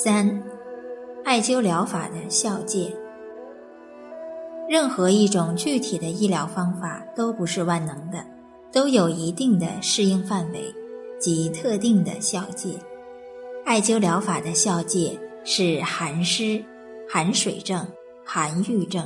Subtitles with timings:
[0.00, 0.40] 三，
[1.24, 2.96] 艾灸疗法的效界。
[4.68, 8.24] 任何一种具体的医疗方法都不是万能的，
[8.70, 10.72] 都有一定的适应范围
[11.18, 12.68] 及特定的效界。
[13.64, 16.64] 艾灸疗法的效界是寒湿、
[17.08, 17.84] 寒水症、
[18.24, 19.04] 寒郁症，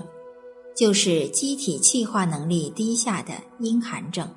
[0.76, 4.28] 就是机体气化能力低下的阴寒症，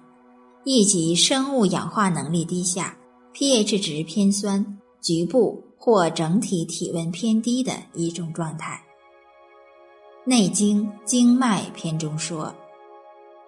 [0.63, 2.97] 以及生物氧化能力低下、
[3.33, 4.65] pH 值偏酸、
[5.01, 5.64] 局部。
[5.77, 8.81] 或整体体温偏低的一种状态。
[10.29, 12.53] 《内经·经脉篇》中说：“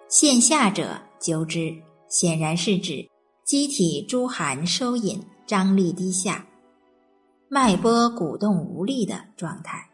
[0.08, 1.74] 线下者灸之，
[2.08, 3.04] 显然是指
[3.44, 6.46] 机体诸寒收引、张力低下、
[7.48, 9.84] 脉波鼓动无力的状态。”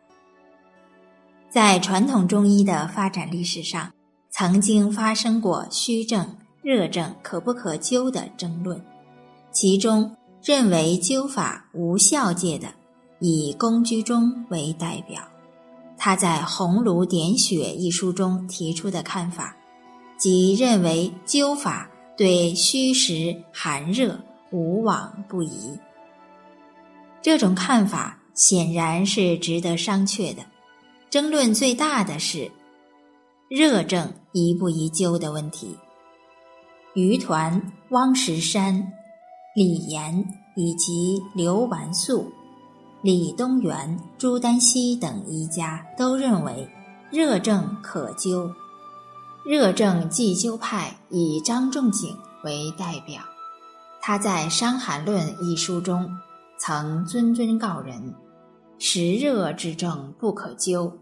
[1.48, 3.90] 在传统中医的发展历史上，
[4.28, 8.84] 曾经发生过虚症、热症可不可灸的争论，
[9.52, 10.14] 其中。
[10.44, 12.68] 认为灸法无效界的，
[13.18, 15.22] 以龚居中为代表。
[15.96, 19.56] 他在《红炉点血》一书中提出的看法，
[20.18, 24.20] 即认为灸法对虚实寒热
[24.52, 25.78] 无往不宜。
[27.22, 30.42] 这种看法显然是值得商榷的。
[31.08, 32.50] 争论最大的是
[33.48, 35.74] 热症宜不宜灸的问题。
[36.92, 38.92] 余团、汪石山。
[39.56, 40.12] 李炎
[40.56, 42.30] 以及刘完素、
[43.02, 46.68] 李东垣、朱丹溪等医家都认为
[47.10, 48.50] 热症可灸。
[49.44, 53.20] 热症忌灸派以张仲景为代表，
[54.00, 56.08] 他在《伤寒论》一书中
[56.58, 58.14] 曾谆谆告人：
[58.78, 60.92] 实热之症不可灸，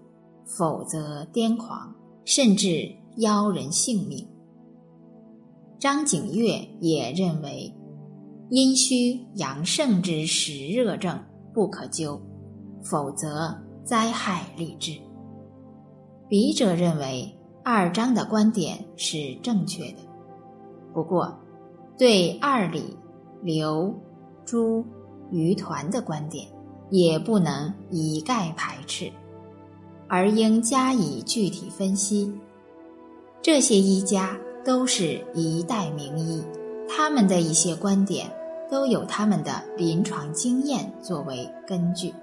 [0.44, 4.26] 否则癫狂，甚至夭人性命。
[5.78, 7.72] 张景岳也认为。
[8.50, 11.18] 阴虚阳盛之实热症
[11.54, 12.20] 不可灸，
[12.82, 14.92] 否则灾害立志。
[16.28, 19.98] 笔者认为二张的观点是正确的，
[20.92, 21.38] 不过
[21.96, 22.96] 对二李、
[23.42, 23.94] 刘、
[24.44, 24.84] 朱、
[25.30, 26.46] 于团的观点
[26.90, 29.10] 也不能一概排斥，
[30.08, 32.32] 而应加以具体分析。
[33.40, 36.42] 这些医家都是一代名医，
[36.94, 38.30] 他们的一些观点。
[38.70, 42.14] 都有他们的临床经验作为根据。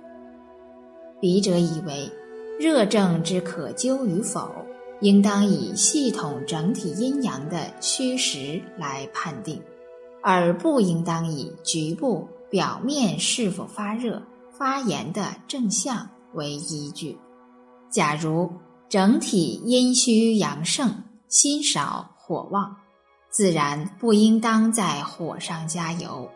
[1.21, 2.11] 笔者以为，
[2.59, 4.49] 热症之可灸与否，
[4.99, 9.61] 应当以系统整体阴阳的虚实来判定，
[10.23, 14.19] 而不应当以局部表面是否发热、
[14.57, 17.15] 发炎的症象为依据。
[17.91, 18.51] 假如
[18.89, 20.91] 整体阴虚阳盛、
[21.27, 22.75] 心少火旺，
[23.29, 26.29] 自然不应当在火上加油。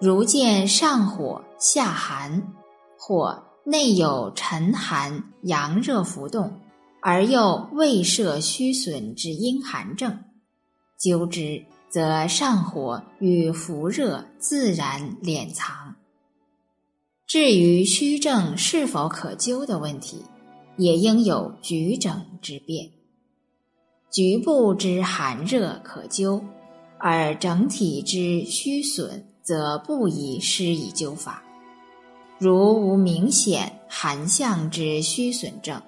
[0.00, 2.52] 如见上火下寒，
[2.98, 6.60] 或内有沉寒阳热浮动，
[7.00, 10.24] 而又未设虚损之阴寒症，
[10.98, 15.94] 灸之则上火与浮热自然敛藏。
[17.26, 20.24] 至于虚症是否可灸的问题，
[20.76, 22.90] 也应有举证之变。
[24.10, 26.42] 局部之寒热可灸，
[26.98, 29.24] 而整体之虚损。
[29.42, 31.42] 则不宜施以灸法。
[32.38, 35.82] 如无明显寒象之虚损症，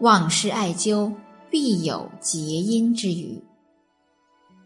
[0.00, 1.10] 望施艾灸
[1.48, 3.42] 必有结阴之余。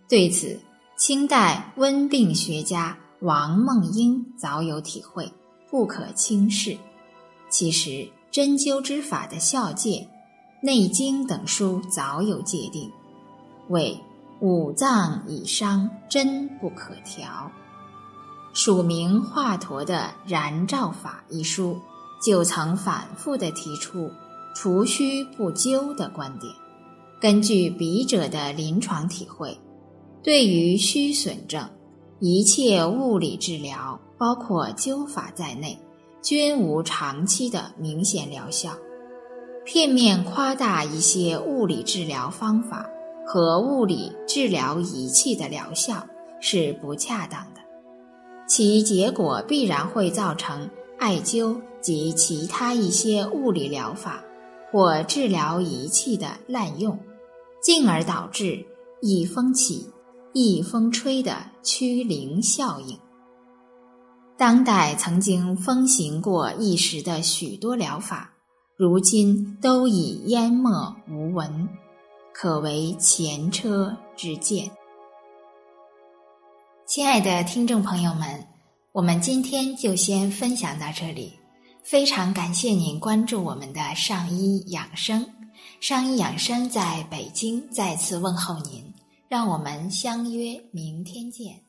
[0.08, 0.58] 对此，
[0.96, 5.30] 清代温病学家王梦英早有体会，
[5.70, 6.76] 不可轻视。
[7.48, 9.90] 其实，针灸之法的效界，
[10.60, 12.90] 《内经》等书早有界定，
[13.68, 13.96] 为
[14.40, 17.50] 五脏已伤，针不可调。
[18.52, 21.78] 署名华佗的《燃照法》一书，
[22.20, 24.10] 就曾反复地提出
[24.52, 26.52] “除虚不灸”的观点。
[27.20, 29.56] 根据笔者的临床体会，
[30.24, 31.68] 对于虚损症，
[32.18, 35.78] 一切物理治疗，包括灸法在内，
[36.20, 38.72] 均无长期的明显疗效。
[39.70, 42.88] 片面夸大一些物理治疗方法
[43.26, 46.06] 和物理治疗仪器的疗效
[46.40, 47.60] 是不恰当的。
[48.48, 54.24] 其结果必然会造成艾灸及其他一些物理疗法
[54.72, 56.98] 或治疗仪器的滥用，
[57.62, 58.64] 进而导致
[59.02, 59.90] 一风起、
[60.32, 62.98] 一风吹的趋零效应。
[64.38, 68.32] 当代曾经风行过一时的许多疗法，
[68.78, 71.68] 如今都已淹没无闻，
[72.32, 74.70] 可为前车之鉴。
[76.86, 78.46] 亲爱的听众朋友们，
[78.92, 81.32] 我们今天就先分享到这里。
[81.82, 85.26] 非常感谢您关注我们的上医养生，
[85.80, 88.94] 上医养生在北京再次问候您，
[89.28, 91.67] 让我们相约明天见。